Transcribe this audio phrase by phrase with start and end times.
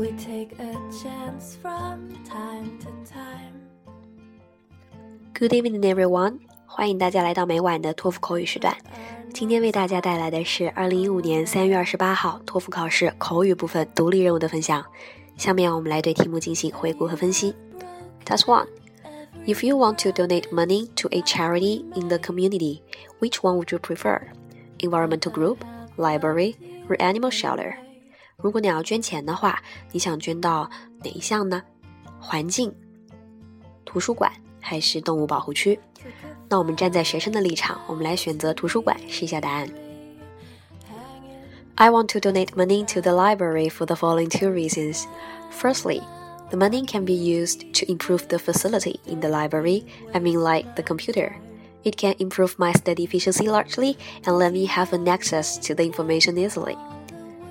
[0.00, 3.52] We take a chance from time to time.
[5.34, 6.38] Good evening, everyone.
[6.64, 8.74] 欢迎大家来到每晚的托福口语时段。
[9.34, 14.82] 今天为大家带来的是2015年3月28号托福考试口语部分独立任务的分享。
[15.36, 17.54] 下面我们来对题目进行回顾和分析。
[18.24, 18.68] Task one.
[19.44, 22.80] If you want to donate money to a charity in the community,
[23.18, 24.18] which one would you prefer?
[24.78, 25.58] Environmental group,
[25.98, 26.54] library,
[26.88, 27.89] or animal shelter?
[28.39, 29.59] 如果你要捐钱的话，
[29.91, 30.69] 你想捐到
[31.03, 31.61] 哪一项呢？
[32.19, 32.73] 环境、
[33.85, 35.79] 图书馆还是动物保护区？
[36.49, 39.67] 那我们站在学生的立场，我们来选择图书馆试一下答案。
[41.75, 45.03] I want to donate money to the library for the following two reasons.
[45.51, 46.01] Firstly,
[46.49, 49.83] the money can be used to improve the facility in the library.
[50.13, 51.35] I mean, like the computer.
[51.83, 55.83] It can improve my study efficiency largely and let me have an access to the
[55.83, 56.77] information easily.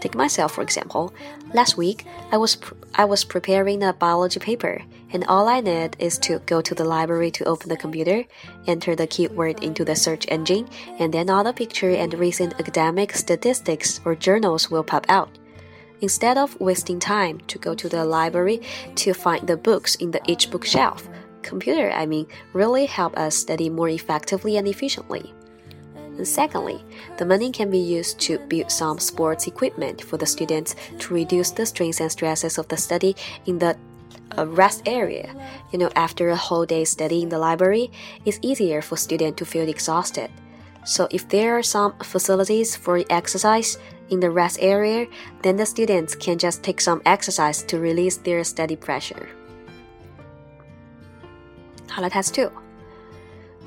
[0.00, 1.12] Take myself for example.
[1.54, 2.56] Last week, I was
[2.94, 4.82] I was preparing a biology paper,
[5.12, 8.24] and all I need is to go to the library to open the computer,
[8.66, 13.12] enter the keyword into the search engine, and then all the picture and recent academic
[13.12, 15.30] statistics or journals will pop out.
[16.00, 18.60] Instead of wasting time to go to the library
[18.94, 21.08] to find the books in the each bookshelf,
[21.42, 25.34] computer I mean really help us study more effectively and efficiently.
[26.18, 26.84] And secondly,
[27.16, 31.52] the money can be used to build some sports equipment for the students to reduce
[31.52, 33.14] the strains and stresses of the study
[33.46, 33.78] in the
[34.36, 35.32] uh, rest area.
[35.70, 37.90] You know, after a whole day studying the library,
[38.24, 40.30] it's easier for students to feel exhausted.
[40.84, 43.78] So if there are some facilities for exercise
[44.10, 45.06] in the rest area,
[45.42, 49.28] then the students can just take some exercise to release their study pressure.
[51.88, 52.57] 好了，Task Two。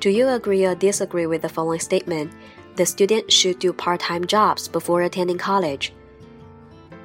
[0.00, 2.30] do you agree or disagree with the following statement?
[2.76, 5.90] The student should do part-time jobs before attending college.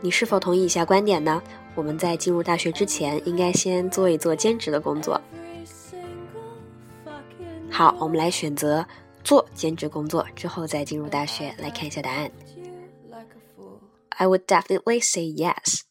[0.00, 1.42] 你是否同意以下观点呢？
[1.74, 5.20] 我们在进入大学之前，应该先做一做兼职的工作。
[7.70, 8.86] 好，我们来选择
[9.22, 11.54] 做兼职工作之后再进入大学。
[11.58, 12.30] 来看一下答案。
[14.08, 15.82] I would definitely say yes.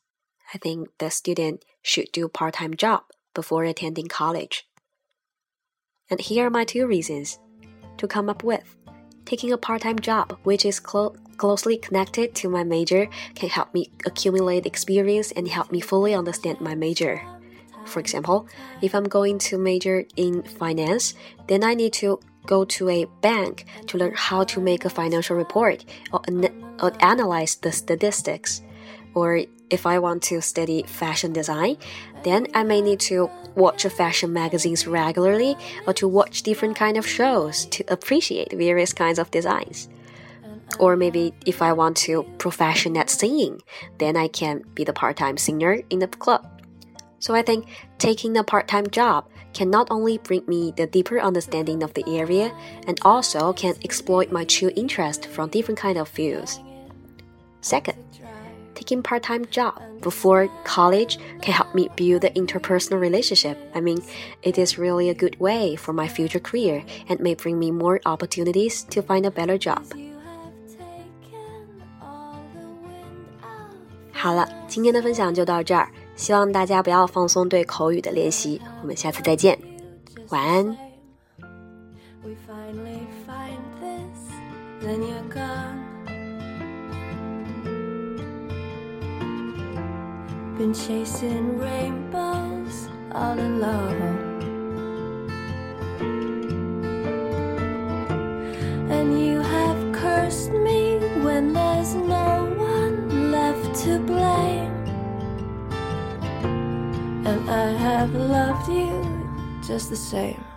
[0.51, 3.03] I think the student should do part-time job
[3.33, 4.61] before attending college.
[6.10, 7.38] And here are my two reasons
[7.96, 8.76] to come up with.
[9.24, 13.74] Taking a part time job, which is clo closely connected to my major, can help
[13.74, 17.20] me accumulate experience and help me fully understand my major.
[17.86, 18.46] For example,
[18.82, 21.14] if I'm going to major in finance,
[21.48, 25.36] then I need to go to a bank to learn how to make a financial
[25.36, 26.20] report or,
[26.80, 28.62] or analyze the statistics.
[29.14, 31.76] Or if I want to study fashion design,
[32.22, 37.06] then I may need to watch fashion magazines regularly or to watch different kind of
[37.06, 39.88] shows to appreciate various kinds of designs.
[40.78, 43.60] Or maybe if I want to profession at singing,
[43.98, 46.46] then I can be the part-time singer in the club.
[47.18, 47.66] So I think
[47.98, 52.52] taking a part-time job can not only bring me the deeper understanding of the area
[52.86, 56.60] and also can exploit my true interest from different kind of fields.
[57.60, 57.96] Second,
[58.75, 63.57] taking part-time job before college can help me build the interpersonal relationship.
[63.73, 64.01] I mean,
[64.41, 67.99] it is really a good way for my future career and may bring me more
[68.05, 69.83] opportunities to find a better job.
[74.11, 78.61] 好了，今天的分享就到这儿，希望大家不要放松对口语的练习。
[78.81, 79.57] 我们下次再见，
[80.29, 80.77] 晚安。
[90.58, 94.40] Been chasing rainbows all alone.
[98.88, 104.72] And you have cursed me when there's no one left to blame.
[107.26, 109.02] And I have loved you
[109.66, 110.53] just the same.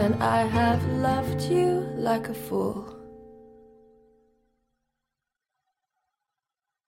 [0.00, 2.99] And I have loved you like a fool.